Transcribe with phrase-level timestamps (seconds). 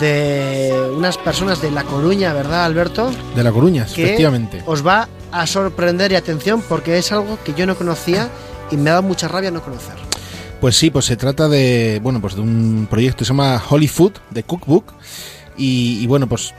[0.00, 3.10] de unas personas de La Coruña, ¿verdad, Alberto?
[3.34, 4.62] De La Coruña, Que efectivamente.
[4.66, 8.28] Os va a sorprender y atención porque es algo que yo no conocía
[8.70, 9.94] y me ha dado mucha rabia no conocer.
[10.60, 13.88] Pues sí, pues se trata de, bueno, pues de un proyecto que se llama Holy
[13.88, 14.92] Food, de Cookbook.
[15.56, 16.54] Y, y bueno, pues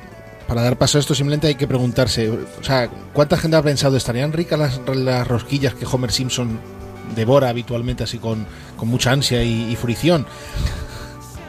[0.48, 3.98] para dar paso a esto simplemente hay que preguntarse, o sea, ¿cuánta gente ha pensado,
[3.98, 6.60] ¿estarían ricas las, las rosquillas que Homer Simpson
[7.16, 8.46] devora habitualmente así con,
[8.78, 10.26] con mucha ansia y, y fruición?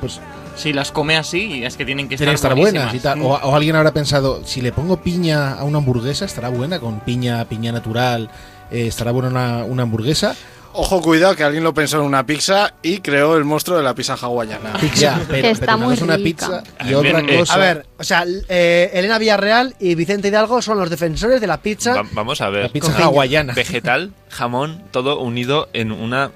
[0.00, 0.20] Pues
[0.56, 3.20] Si las come así, es que tienen que tienen estar, que estar buenas y tal.
[3.22, 7.00] O, o alguien habrá pensado, si le pongo piña a una hamburguesa, estará buena, con
[7.00, 8.30] piña, piña natural,
[8.70, 10.34] eh, estará buena una, una hamburguesa.
[10.78, 13.94] Ojo, cuidado, que alguien lo pensó en una pizza y creó el monstruo de la
[13.94, 14.74] pizza hawaiana.
[14.94, 17.54] Ya, pero, Está pero una muy cosa es una pizza y otra Bien, eh, cosa.
[17.54, 21.58] A ver, o sea, eh, Elena Villarreal y Vicente Hidalgo son los defensores de la
[21.62, 21.94] pizza.
[21.94, 22.70] Va- vamos a la ver.
[22.72, 23.06] pizza con piña.
[23.06, 23.54] hawaiana.
[23.54, 26.30] Vegetal, jamón, todo unido en una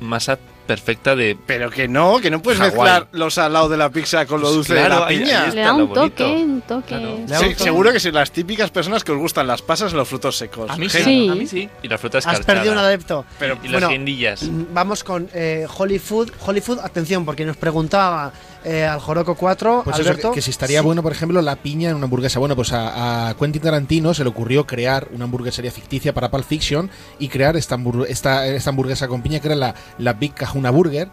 [0.00, 0.38] masa
[0.72, 1.36] perfecta de.
[1.46, 2.72] Pero que no, que no puedes Hawái.
[2.74, 5.38] mezclar lo salado de la pizza con lo Pues dulce claro, de la ahí- piña.
[5.44, 6.86] ahí Le está da un toque, un toque.
[6.88, 7.16] Claro.
[7.18, 7.64] Le da Sí, un toque.
[7.64, 10.70] seguro que son las típicas personas que os gustan las pasas y los frutos secos.
[10.70, 11.02] A mí sí.
[11.02, 11.28] Sí.
[11.28, 11.68] A mí sí.
[11.82, 13.24] Y la fruta Has perdido un adepto.
[13.38, 14.40] Pero Y las guindillas.
[14.72, 16.30] Vamos con eh, Hollywood.
[16.44, 18.32] Hollywood, atención, porque nos preguntaba
[18.64, 20.30] eh, al Joroco 4, Pues eso, Alberto.
[20.30, 20.84] que, que si estaría sí.
[20.84, 22.38] bueno, por ejemplo, la piña en una hamburguesa.
[22.38, 26.44] Bueno, pues a, a Quentin Tarantino se le ocurrió crear una hamburguesería ficticia para Pulp
[26.44, 30.70] Fiction y crear esta, esta, esta hamburguesa con piña que era la, la Big Kahuna
[30.70, 31.08] Burger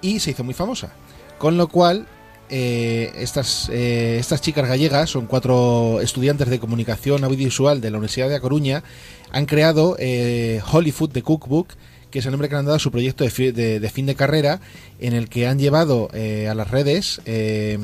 [0.00, 0.92] y se hizo muy famosa.
[1.38, 2.06] Con lo cual,
[2.50, 8.28] eh, estas, eh, estas chicas gallegas, son cuatro estudiantes de comunicación audiovisual de la Universidad
[8.28, 8.82] de A Coruña,
[9.30, 11.68] han creado eh, Hollywood The Cookbook,
[12.12, 14.06] que es el nombre que le han dado a su proyecto de, fi- de- fin
[14.06, 14.60] de carrera,
[15.00, 17.78] en el que han llevado eh, a las redes eh,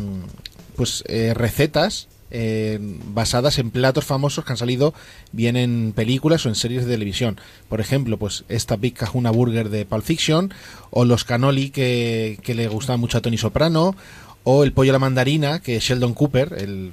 [0.77, 4.93] pues eh, recetas eh, basadas en platos famosos que han salido
[5.33, 7.41] bien en películas o en series de televisión.
[7.69, 10.53] Por ejemplo, pues esta Big Kahuna Burger de Pulp Fiction,
[10.91, 13.97] o los cannoli que, que le gustaban mucho a Tony Soprano,
[14.45, 16.93] o el pollo a la mandarina que Sheldon Cooper, el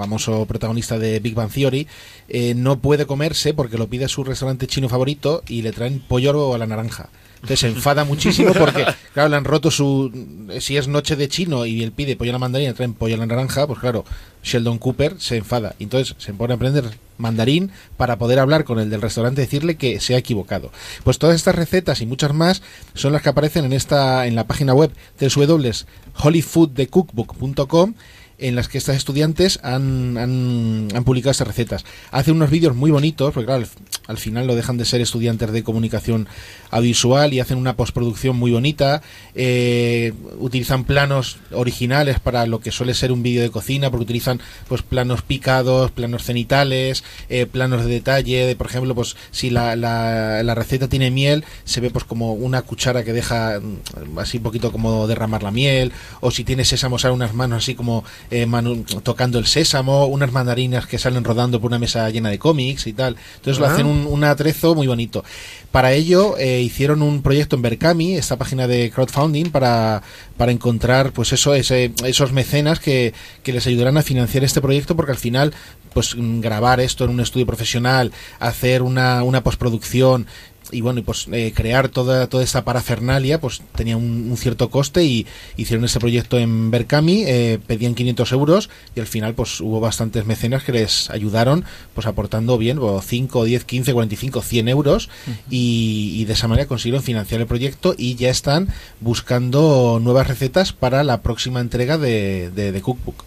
[0.00, 1.86] famoso protagonista de Big Bang Theory,
[2.30, 6.00] eh, no puede comerse porque lo pide a su restaurante chino favorito y le traen
[6.00, 7.10] pollo a la naranja.
[7.34, 10.10] Entonces se enfada muchísimo porque, claro, le han roto su...
[10.58, 13.16] Si es noche de chino y él pide pollo a la mandarina y traen pollo
[13.16, 14.06] a la naranja, pues claro,
[14.42, 15.74] Sheldon Cooper se enfada.
[15.78, 16.84] Entonces se pone a aprender
[17.18, 20.72] mandarín para poder hablar con el del restaurante y decirle que se ha equivocado.
[21.04, 22.62] Pues todas estas recetas y muchas más
[22.94, 24.90] son las que aparecen en esta en la página web
[25.20, 27.94] www.hollyfoodthecookbook.com
[28.40, 31.84] en las que estas estudiantes han, han, han publicado estas recetas.
[32.10, 33.66] Hacen unos vídeos muy bonitos, porque claro,
[34.10, 36.28] al, al final lo dejan de ser estudiantes de comunicación
[36.70, 39.02] audiovisual y hacen una postproducción muy bonita.
[39.34, 44.40] eh, utilizan planos originales para lo que suele ser un vídeo de cocina, porque utilizan
[44.68, 49.74] pues planos picados, planos cenitales, eh, planos de detalle, de, por ejemplo, pues si la,
[49.76, 54.36] la, la receta tiene miel, se ve pues como una cuchara que deja mm, así
[54.38, 58.04] un poquito como derramar la miel, o si tiene sésamo sale unas manos así como
[58.30, 62.38] eh, manu- tocando el sésamo, unas mandarinas que salen rodando por una mesa llena de
[62.38, 63.16] cómics y tal.
[63.36, 63.72] Entonces lo Ah.
[63.72, 65.24] hacen un, un atrezo muy bonito.
[65.72, 70.02] Para ello eh, hicieron un proyecto en Berkami, esta página de crowdfunding, para,
[70.36, 74.96] para encontrar pues eso, ese, esos mecenas que, que les ayudarán a financiar este proyecto,
[74.96, 75.54] porque al final
[75.92, 80.26] pues mm, grabar esto en un estudio profesional, hacer una, una postproducción
[80.72, 84.70] y bueno, y pues eh, crear toda, toda esta parafernalia, pues tenía un, un cierto
[84.70, 85.26] coste y
[85.56, 90.26] hicieron este proyecto en Berkami, eh, pedían 500 euros y al final pues hubo bastantes
[90.26, 91.64] mecenas que les ayudaron
[91.94, 95.08] pues aportando bien, o 5, 10, 15, 45, 100 euros
[95.50, 98.68] y, y de esa manera consiguieron financiar el proyecto y ya están
[99.00, 103.24] buscando nuevas recetas para la próxima entrega de, de, de Cookbook.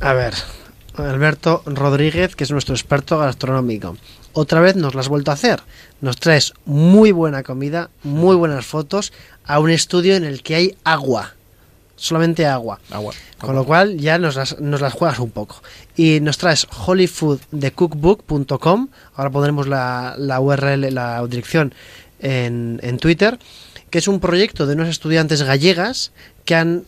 [0.00, 0.34] A ver,
[0.94, 3.96] Alberto Rodríguez, que es nuestro experto gastronómico.
[4.38, 5.62] Otra vez nos lo has vuelto a hacer.
[6.02, 9.14] Nos traes muy buena comida, muy buenas fotos
[9.46, 11.32] a un estudio en el que hay agua.
[11.96, 12.78] Solamente agua.
[12.90, 13.14] Agua.
[13.38, 15.62] Con lo cual ya nos las, nos las juegas un poco.
[15.96, 18.88] Y nos traes hollyfoodthecookbook.com.
[19.14, 21.72] Ahora pondremos la, la URL, la dirección
[22.20, 23.38] en, en Twitter.
[23.88, 26.12] Que es un proyecto de unos estudiantes gallegas
[26.44, 26.84] que han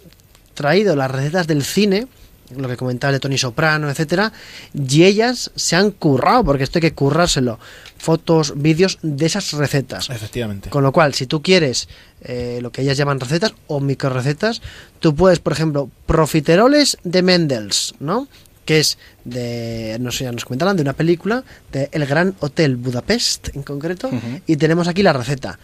[0.52, 2.08] traído las recetas del cine,
[2.56, 4.32] lo que comentaba de Tony Soprano, etcétera,
[4.74, 7.58] y ellas se han currado, porque esto hay que currárselo,
[7.98, 10.10] fotos, vídeos de esas recetas.
[10.10, 10.70] Efectivamente.
[10.70, 11.88] Con lo cual, si tú quieres
[12.22, 14.62] eh, lo que ellas llaman recetas o microrecetas,
[15.00, 18.28] tú puedes, por ejemplo, profiteroles de Mendels, ¿no?
[18.64, 22.76] Que es de, no sé, ya nos comentaban, de una película de El Gran Hotel
[22.76, 24.10] Budapest, en concreto,
[24.46, 25.58] y tenemos aquí la receta.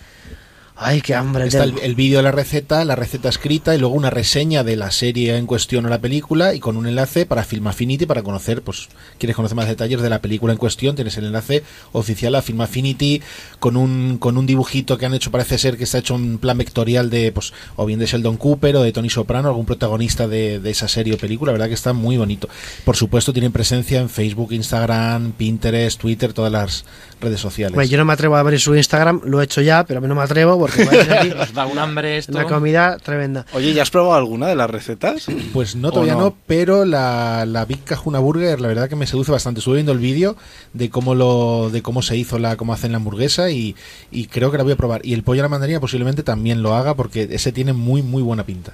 [0.77, 1.47] Ay, qué hambre.
[1.47, 4.75] Está el, el vídeo de la receta, la receta escrita y luego una reseña de
[4.75, 8.23] la serie en cuestión o la película y con un enlace para Film Affinity para
[8.23, 8.89] conocer, pues,
[9.19, 11.63] quieres conocer más detalles de la película en cuestión, tienes el enlace
[11.93, 13.23] oficial a Film Affinity
[13.61, 16.59] con un, con un dibujito que han hecho, parece ser que está hecho en plan
[16.59, 20.59] vectorial de, pues, o bien de Sheldon Cooper o de Tony Soprano, algún protagonista de,
[20.59, 22.49] de esa serie o película, la verdad que está muy bonito.
[22.85, 26.85] Por supuesto, tienen presencia en Facebook, Instagram, Pinterest, Twitter, todas las
[27.21, 27.77] redes sociales.
[27.77, 30.01] Bueno, yo no me atrevo a ver su Instagram, lo he hecho ya, pero a
[30.01, 32.33] mí no me atrevo porque Nos da un hambre esto.
[32.33, 33.47] una comida tremenda.
[33.53, 35.27] Oye, ¿ya has probado alguna de las recetas?
[35.53, 36.21] Pues no, ¿O todavía no?
[36.21, 36.37] no?
[36.47, 39.61] pero la, la Big Cajuna Burger, la verdad que me seduce bastante.
[39.61, 40.37] Estuve viendo el vídeo
[40.73, 43.77] de cómo lo, de cómo se hizo la, cómo hacen la hamburguesa y,
[44.11, 45.05] y creo que la voy a probar.
[45.05, 48.23] Y el pollo a la mandarina posiblemente también lo haga porque ese tiene muy, muy
[48.23, 48.73] buena pinta.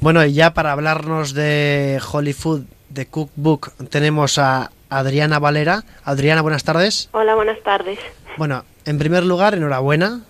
[0.00, 5.84] Bueno, y ya para hablarnos de Hollywood, de Cookbook, tenemos a Adriana Valera.
[6.04, 7.08] Adriana, buenas tardes.
[7.12, 7.98] Hola, buenas tardes.
[8.36, 10.20] Bueno, en primer lugar, enhorabuena.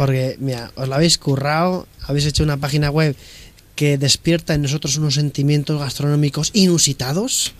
[0.00, 3.14] Porque, mira, os la habéis currado, habéis hecho una página web
[3.76, 7.52] que despierta en nosotros unos sentimientos gastronómicos inusitados,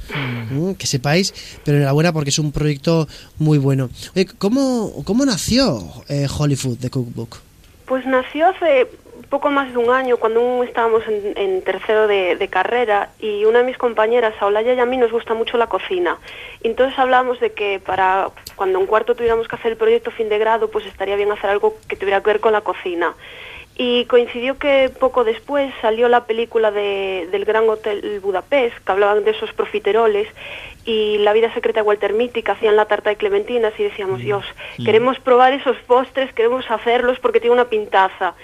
[0.51, 1.35] mm, que sepáis,
[1.67, 3.07] pero enhorabuena porque es un proyecto
[3.37, 3.91] muy bueno.
[4.17, 7.41] Oye, ¿cómo, cómo nació eh, Hollywood de Cookbook?
[7.85, 8.89] Pues nació hace
[9.31, 13.45] poco más de un año, cuando aún estábamos en, en tercero de, de carrera, y
[13.45, 16.19] una de mis compañeras, a Olaya y a mí, nos gusta mucho la cocina.
[16.63, 20.29] Y entonces hablábamos de que para cuando en cuarto tuviéramos que hacer el proyecto fin
[20.29, 23.15] de grado, pues estaría bien hacer algo que tuviera que ver con la cocina.
[23.77, 29.25] Y coincidió que poco después salió la película de, del Gran Hotel Budapest, que hablaban
[29.25, 30.29] de esos profiteroles,
[30.85, 34.21] y La vida secreta de Walter Mitty, que hacían la tarta de clementinas, y decíamos,
[34.21, 34.45] Dios,
[34.85, 38.35] queremos probar esos postres, queremos hacerlos porque tiene una pintaza.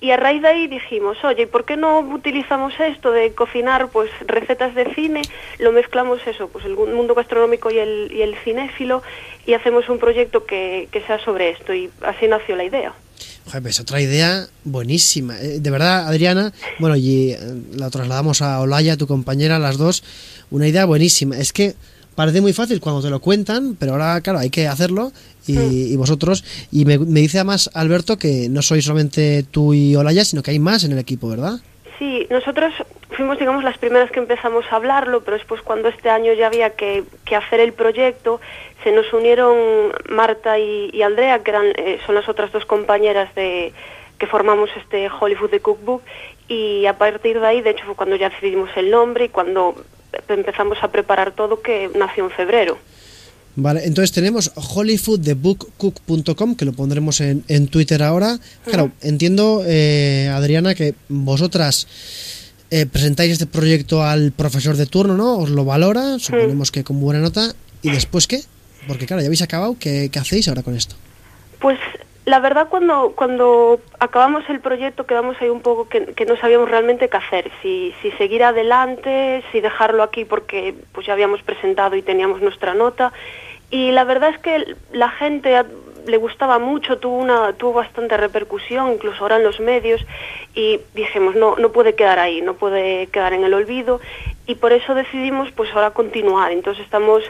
[0.00, 3.88] Y a raíz de ahí dijimos, oye, ¿y por qué no utilizamos esto de cocinar
[3.88, 5.22] pues recetas de cine?
[5.58, 9.02] Lo mezclamos eso, pues el mundo gastronómico y el, y el cinéfilo,
[9.46, 12.92] y hacemos un proyecto que, que sea sobre esto, y así nació la idea.
[13.46, 15.40] Joder, pues otra idea buenísima.
[15.40, 17.38] Eh, De verdad, Adriana, bueno, y eh,
[17.74, 20.02] la trasladamos a Olaya, tu compañera, las dos.
[20.50, 21.38] Una idea buenísima.
[21.38, 21.74] Es que
[22.16, 25.12] parece muy fácil cuando te lo cuentan, pero ahora, claro, hay que hacerlo.
[25.46, 29.94] Y, y vosotros, y me, me dice además Alberto que no sois solamente tú y
[29.94, 31.60] Olaya, sino que hay más en el equipo, ¿verdad?
[32.00, 32.74] Sí, nosotros
[33.16, 36.70] fuimos, digamos, las primeras que empezamos a hablarlo, pero después cuando este año ya había
[36.70, 38.40] que, que hacer el proyecto,
[38.82, 39.56] se nos unieron
[40.08, 43.72] Marta y, y Andrea, que eran, eh, son las otras dos compañeras de
[44.18, 46.02] que formamos este Hollywood de Cookbook,
[46.48, 49.74] y a partir de ahí, de hecho, fue cuando ya decidimos el nombre y cuando
[50.28, 52.78] empezamos a preparar todo, que nació en febrero.
[53.56, 58.38] Vale, entonces tenemos hollywoodthebookcook.com, que lo pondremos en, en Twitter ahora.
[58.64, 61.88] Claro, entiendo, eh, Adriana, que vosotras
[62.70, 65.38] eh, presentáis este proyecto al profesor de turno, ¿no?
[65.38, 67.54] Os lo valora, suponemos que con buena nota.
[67.80, 68.42] ¿Y después qué?
[68.86, 70.94] Porque claro, ya habéis acabado, ¿qué, qué hacéis ahora con esto?
[71.58, 71.78] Pues
[72.26, 77.08] la verdad cuando cuando acabamos el proyecto quedamos ahí un poco que, no sabíamos realmente
[77.08, 82.02] qué hacer, si, si seguir adelante, si dejarlo aquí porque pues ya habíamos presentado y
[82.02, 83.12] teníamos nuestra nota
[83.70, 85.56] y la verdad es que la gente
[86.06, 90.04] le gustaba mucho, tuvo una tuvo bastante repercusión, incluso ahora en los medios
[90.52, 94.00] y dijimos no no puede quedar ahí, no puede quedar en el olvido
[94.46, 96.50] y por eso decidimos pues ahora continuar.
[96.50, 97.22] Entonces estamos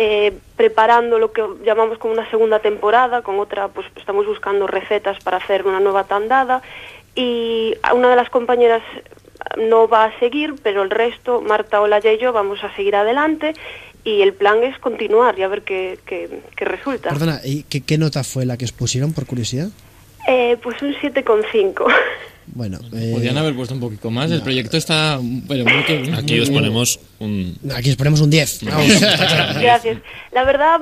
[0.00, 5.22] eh, preparando lo que llamamos como una segunda temporada, con otra, pues estamos buscando recetas
[5.24, 6.62] para hacer una nueva tandada
[7.16, 8.82] y una de las compañeras
[9.56, 13.54] no va a seguir, pero el resto, Marta, Olaya y yo, vamos a seguir adelante
[14.04, 17.08] y el plan es continuar y a ver qué, qué, qué resulta.
[17.08, 19.68] Perdona, ¿y qué, qué nota fue la que os pusieron, por curiosidad?
[20.28, 21.92] Eh, pues un 7,5.
[22.54, 24.30] Bueno, eh, Podrían haber puesto un poquito más.
[24.30, 25.18] El proyecto está.
[25.48, 27.56] Pero muy que- Aquí muy os ponemos un...
[27.74, 28.64] aquí os ponemos un 10.
[28.64, 29.00] Vamos.
[29.60, 29.98] Gracias.
[30.32, 30.80] La verdad,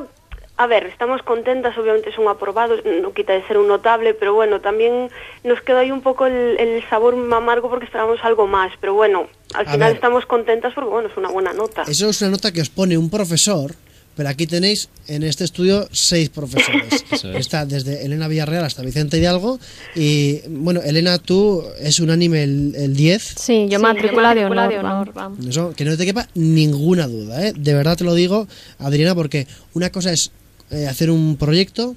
[0.57, 4.33] a ver, estamos contentas, obviamente es un aprobado, no quita de ser un notable, pero
[4.35, 5.11] bueno, también
[5.45, 9.26] nos quedó ahí un poco el, el sabor amargo porque esperábamos algo más, pero bueno,
[9.55, 9.97] al A final ver.
[9.97, 11.83] estamos contentas porque bueno, es una buena nota.
[11.83, 13.75] Eso es una nota que os pone un profesor,
[14.17, 17.05] pero aquí tenéis en este estudio seis profesores.
[17.13, 17.37] Eso es.
[17.37, 19.61] Está desde Elena Villarreal hasta Vicente Hidalgo.
[19.95, 23.35] Y bueno, Elena, tú es unánime el, el 10.
[23.39, 25.13] Sí, yo matrícula de honor.
[25.13, 25.47] vamos.
[25.47, 27.53] Eso, que no te quepa ninguna duda, ¿eh?
[27.55, 30.33] De verdad te lo digo, Adriana, porque una cosa es
[30.71, 31.95] eh, hacer un proyecto,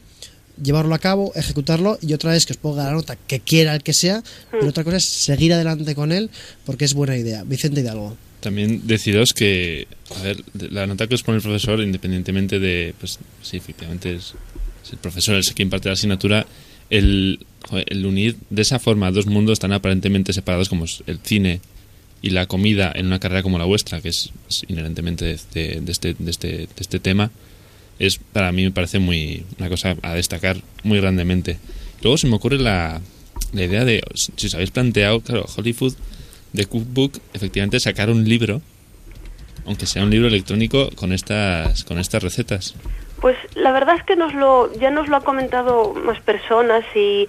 [0.62, 3.82] llevarlo a cabo, ejecutarlo, y otra es que os ponga la nota que quiera el
[3.82, 4.22] que sea,
[4.52, 6.30] pero otra cosa es seguir adelante con él,
[6.66, 7.44] porque es buena idea.
[7.46, 8.18] Vicente Hidalgo.
[8.40, 13.20] También deciros que, a ver, la nota que os pone el profesor, independientemente de, pues
[13.42, 14.34] sí, efectivamente es,
[14.92, 16.46] el profesor el que imparte la asignatura,
[16.90, 17.46] el,
[18.06, 21.60] unir de esa forma dos mundos tan aparentemente separados como es el cine
[22.22, 24.32] y la comida en una carrera como la vuestra, que es,
[24.68, 27.32] inherentemente de, de- de este, de, este, de este tema,
[28.00, 31.58] es para mí me parece muy una cosa a destacar muy grandemente.
[32.02, 33.02] luego se me ocurre la,
[33.52, 35.94] la idea de, si os habéis planteado, claro, Hollywood
[36.54, 38.62] de Cookbook, efectivamente sacar un libro,
[39.66, 42.76] aunque sea un libro electrónico, con estas, con estas recetas.
[43.22, 47.28] Pues la verdad es que nos lo, ya nos lo ha comentado más personas y,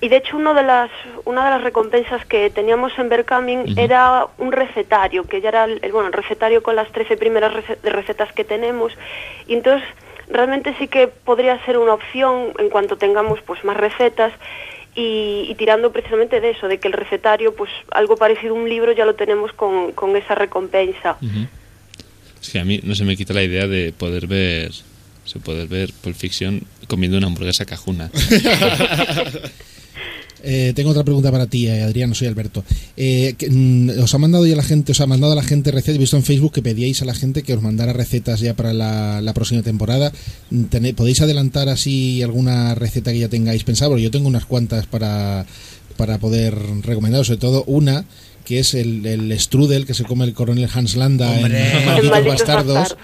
[0.00, 0.90] y de hecho uno de las,
[1.24, 5.80] una de las recompensas que teníamos en Berkaming era un recetario, que ya era el,
[5.92, 8.92] bueno, el recetario con las 13 primeras recetas que tenemos.
[9.46, 9.86] Y entonces
[10.28, 14.32] realmente sí que podría ser una opción en cuanto tengamos pues más recetas
[14.96, 18.68] y, y tirando precisamente de eso, de que el recetario, pues algo parecido a un
[18.68, 21.18] libro ya lo tenemos con, con esa recompensa.
[22.42, 24.72] Es que a mí no se me quita la idea de poder ver,
[25.24, 28.10] se poder ver Pulp Fiction comiendo una hamburguesa cajuna.
[30.42, 32.64] Eh, tengo otra pregunta para ti, eh, Adrián, soy Alberto.
[32.96, 35.96] Eh, mm, os ha mandado ya la gente, os ha mandado a la gente recetas,
[35.96, 38.72] he visto en Facebook que pedíais a la gente que os mandara recetas ya para
[38.72, 40.12] la, próxima temporada.
[40.50, 43.98] Mm, ¿Podéis adelantar así alguna receta que ya tengáis pensado?
[43.98, 45.46] Yo tengo unas cuantas para,
[45.96, 48.04] para poder recomendar, sobre todo una
[48.44, 51.58] que es el, el strudel que se come el coronel Hans Landa Hombre.
[51.80, 52.74] en Malditos Malditos Bastardos.
[52.76, 52.98] Bastardos.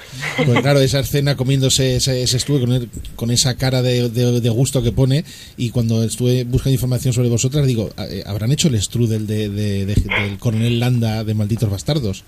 [0.47, 4.41] Pues claro, esa escena comiéndose ese, ese strudel con, el- con esa cara de, de-
[4.41, 5.25] de gusto que pone
[5.57, 9.85] y cuando estuve buscando información sobre vosotras digo, eh, ¿habrán hecho el strudel de, de-
[9.87, 12.23] de- del coronel Landa de Malditos Bastardos?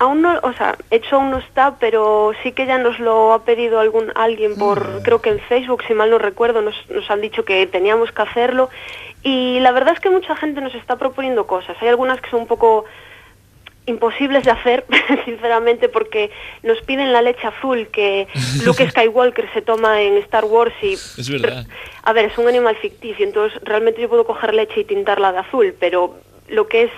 [0.00, 3.44] Aún no, o sea, hecho aún no está, pero sí que ya nos lo ha
[3.44, 7.20] pedido algún alguien por, creo que en Facebook, si mal no recuerdo, nos, nos han
[7.20, 8.68] dicho que teníamos que hacerlo.
[9.22, 11.76] Y la verdad es que mucha gente nos está proponiendo cosas.
[11.80, 12.84] Hay algunas que son un poco
[13.86, 14.84] imposibles de hacer,
[15.24, 16.30] sinceramente, porque
[16.62, 18.28] nos piden la leche azul que
[18.64, 20.92] Luke Skywalker se toma en Star Wars y...
[20.92, 21.66] Es verdad.
[22.02, 25.38] A ver, es un animal ficticio, entonces realmente yo puedo coger leche y tintarla de
[25.38, 26.90] azul, pero lo que es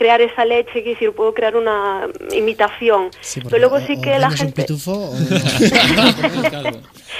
[0.00, 3.10] crear esa leche, quiero decir, puedo crear una imitación.
[3.20, 4.62] Sí, pero luego o- sí que la vendes un gente...
[4.62, 5.14] pitufo o-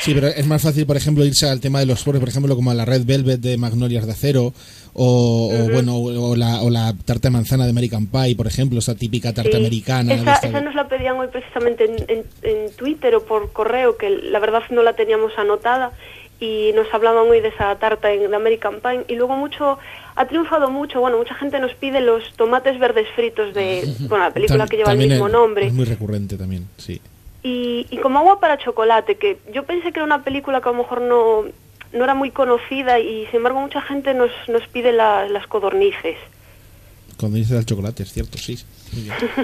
[0.00, 2.56] Sí, pero es más fácil, por ejemplo, irse al tema de los flores, por ejemplo,
[2.56, 4.54] como a la Red Velvet de Magnolias de Acero,
[4.94, 8.78] o, o, bueno, o, la, o la tarta de manzana de American Pie, por ejemplo,
[8.78, 10.14] esa típica tarta Sí, americana.
[10.14, 13.98] Esa, esta- esa nos la pedían hoy precisamente en, en- en Twitter o por correo,
[13.98, 15.92] que la verdad no la teníamos anotada
[16.40, 19.78] y nos hablaban hoy de esa tarta en, de American Pie y luego mucho
[20.16, 24.30] ha triunfado mucho bueno mucha gente nos pide los tomates verdes fritos de bueno la
[24.32, 27.00] película que lleva el mismo es- nombre Es muy recurrente también, sí.
[27.42, 30.72] y, y como agua para chocolate, que yo pensé que era una película que a
[30.72, 31.44] lo mejor no,
[31.92, 36.16] no era muy conocida y sin embargo mucha gente nos, nos pide la- las codornices.
[37.20, 38.56] Cuando dice el chocolate, es cierto, sí.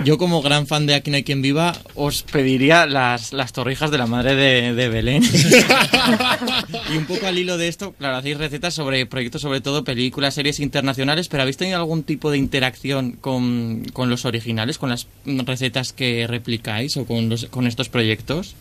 [0.03, 3.91] Yo como gran fan de Aquí no hay quien viva, os pediría las, las torrijas
[3.91, 5.23] de la madre de, de Belén.
[6.95, 10.33] y un poco al hilo de esto, claro, hacéis recetas sobre proyectos, sobre todo películas,
[10.33, 15.07] series internacionales, pero ¿habéis tenido algún tipo de interacción con, con los originales, con las
[15.27, 18.55] recetas que replicáis o con, los, con estos proyectos?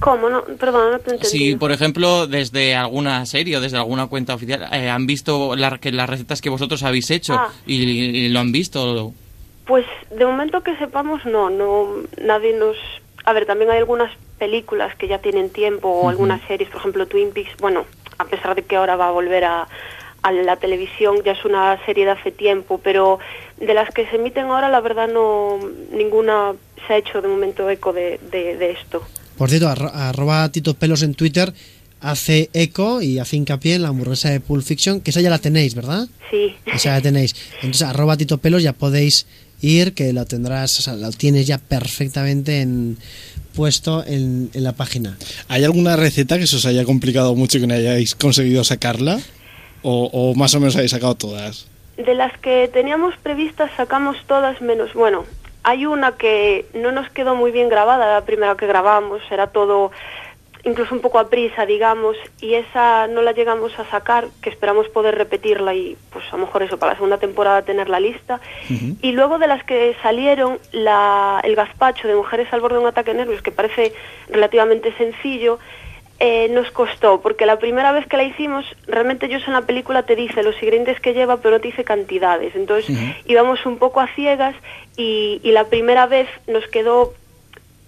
[0.00, 0.28] ¿Cómo?
[0.28, 1.26] No, perdón, no te entendí.
[1.26, 5.78] Si, por ejemplo, desde alguna serie o desde alguna cuenta oficial eh, han visto la-
[5.78, 7.48] que las recetas que vosotros habéis hecho Ah.
[7.66, 9.12] y, y lo han visto,
[9.66, 11.86] Pues de momento que sepamos, no, no,
[12.20, 12.76] nadie nos...
[13.24, 17.06] A ver, también hay algunas películas que ya tienen tiempo o algunas series, por ejemplo
[17.06, 17.86] Twin Peaks, bueno,
[18.18, 19.66] a pesar de que ahora va a volver a,
[20.22, 23.20] a la televisión, ya es una serie de hace tiempo, pero
[23.58, 25.58] de las que se emiten ahora, la verdad no,
[25.92, 26.52] ninguna
[26.86, 29.02] se ha hecho de momento eco de, de, de esto.
[29.36, 31.52] Por cierto, arro- arroba Tito Pelos en Twitter
[32.00, 35.38] hace eco y hace hincapié en la hamburguesa de Pulp Fiction, que esa ya la
[35.38, 36.06] tenéis, ¿verdad?
[36.30, 36.54] Sí.
[36.66, 37.34] Esa ya tenéis.
[37.62, 39.26] Entonces, arroba Tito Pelos ya podéis
[39.62, 42.98] ir, que lo tendrás, o sea, lo tienes ya perfectamente en,
[43.54, 45.16] puesto en, en la página.
[45.48, 49.18] ¿Hay alguna receta que se os haya complicado mucho y que no hayáis conseguido sacarla?
[49.82, 51.66] ¿O, o más o menos habéis sacado todas?
[51.96, 55.24] De las que teníamos previstas sacamos todas menos, bueno,
[55.64, 59.90] hay una que no nos quedó muy bien grabada, la primera que grabamos, era todo
[60.64, 64.88] incluso un poco a prisa, digamos, y esa no la llegamos a sacar, que esperamos
[64.88, 68.40] poder repetirla y pues a lo mejor eso para la segunda temporada tenerla lista.
[69.02, 72.88] Y luego de las que salieron, la, el gazpacho de Mujeres al borde de un
[72.88, 73.92] ataque nervios, que parece
[74.28, 75.58] relativamente sencillo,
[76.20, 80.04] eh, nos costó, porque la primera vez que la hicimos, realmente ellos en la película
[80.04, 82.54] te dice los ingredientes que lleva, pero no te dice cantidades.
[82.54, 84.54] Entonces íbamos un poco a ciegas
[84.96, 87.14] y, y la primera vez nos quedó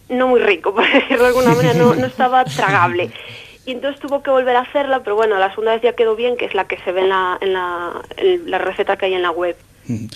[0.08, 3.10] no muy rico, por decirlo de alguna manera, no, no estaba tragable.
[3.64, 6.36] Y entonces tuvo que volver a hacerla, pero bueno, la segunda vez ya quedó bien,
[6.36, 9.14] que es la que se ve en la, en la, en la receta que hay
[9.14, 9.56] en la web.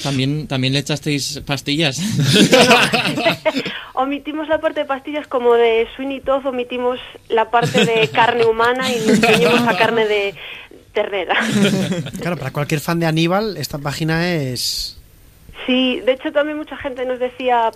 [0.03, 1.99] ¿También, también le echasteis pastillas?
[4.01, 8.91] Omitimos la parte de pastillas como de Sweeney Todd, omitimos la parte de carne humana
[8.91, 10.35] y nos ceñimos a carne de
[10.93, 11.37] ternera.
[12.21, 14.99] Claro, para cualquier fan de Aníbal, esta página es...
[15.67, 17.71] Sí, de hecho también mucha gente nos decía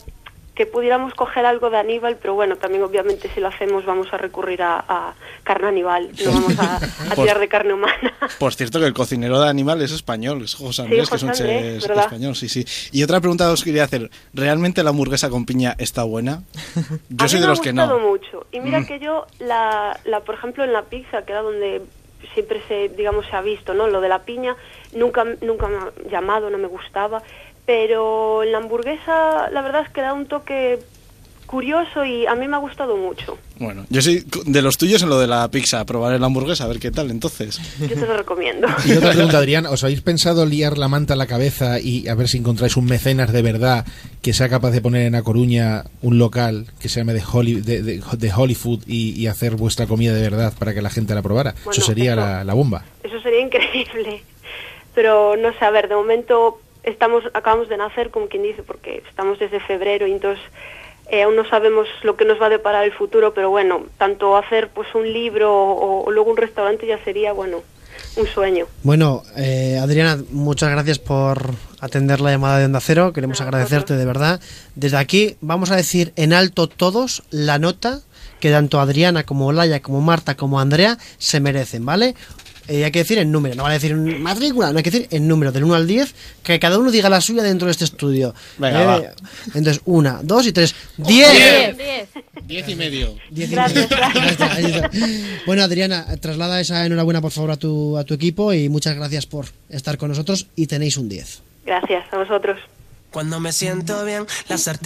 [0.54, 4.18] que pudiéramos coger algo de Aníbal, pero bueno, también obviamente si lo hacemos vamos a
[4.18, 6.76] recurrir a, a carne animal, no vamos a,
[7.10, 8.14] a tirar de carne humana.
[8.38, 11.22] Por cierto, que el cocinero de animal es español, es José Sí, Andrés, que es
[11.24, 12.64] un chef español, sí, sí.
[12.92, 16.42] Y otra pregunta os quería hacer, ¿realmente la hamburguesa con piña está buena?
[17.08, 18.06] Yo a soy mí de me los ha que gustado no.
[18.08, 18.46] mucho.
[18.52, 18.86] Y mira Mm.
[18.86, 21.82] que yo, la, la, por ejemplo, en la pizza, que era donde
[22.32, 23.88] siempre se, digamos, se ha visto, ¿no?
[23.88, 24.56] Lo de la piña,
[24.94, 27.22] nunca, nunca me ha llamado, no me gustaba.
[27.66, 30.78] Pero en la hamburguesa, la verdad es que da un toque
[31.46, 33.38] curioso y a mí me ha gustado mucho.
[33.58, 36.68] Bueno, yo soy de los tuyos en lo de la pizza, probaré la hamburguesa, a
[36.68, 37.60] ver qué tal, entonces.
[37.80, 38.66] Yo te lo recomiendo.
[38.84, 42.14] Y otra pregunta, Adrián, ¿os habéis pensado liar la manta a la cabeza y a
[42.14, 43.86] ver si encontráis un mecenas de verdad
[44.20, 47.60] que sea capaz de poner en A Coruña un local que se llame de, Holly,
[47.60, 51.14] de, de- de Hollywood y, y hacer vuestra comida de verdad para que la gente
[51.14, 51.52] la probara?
[51.64, 52.84] Bueno, eso sería eso- La, la bomba.
[53.02, 54.22] Eso sería increíble.
[54.94, 59.02] Pero no sé, a ver, de momento estamos acabamos de nacer, como quien dice, porque
[59.08, 60.44] estamos desde febrero y entonces
[61.10, 64.36] eh, aún no sabemos lo que nos va a deparar el futuro, pero bueno, tanto
[64.36, 67.62] hacer pues un libro o, o luego un restaurante ya sería, bueno,
[68.16, 68.66] un sueño.
[68.82, 71.50] Bueno, eh, Adriana, muchas gracias por
[71.80, 73.12] atender la llamada de Onda Cero.
[73.12, 74.40] Queremos agradecerte de verdad.
[74.74, 78.00] Desde aquí vamos a decir en alto todos la nota
[78.40, 82.14] que tanto Adriana como Olaya, como Marta, como Andrea se merecen, ¿vale?
[82.68, 85.08] Eh, hay que decir en número, no vale decir en matrícula, no hay que decir
[85.10, 87.84] en número, del 1 al 10, que cada uno diga la suya dentro de este
[87.84, 88.34] estudio.
[88.58, 89.02] Venga, Eh, va.
[89.54, 90.74] Entonces, una, dos y tres.
[90.96, 91.76] ¡Diez!
[92.46, 93.14] Diez y medio.
[93.30, 93.96] Diez y Gracias, medio.
[93.96, 94.24] gracias.
[94.24, 94.90] Ahí está, ahí está.
[95.46, 99.26] Bueno, Adriana, traslada esa enhorabuena por favor a tu, a tu equipo y muchas gracias
[99.26, 101.42] por estar con nosotros y tenéis un 10.
[101.66, 102.58] Gracias a vosotros.
[103.10, 104.82] Cuando me siento bien, la sartén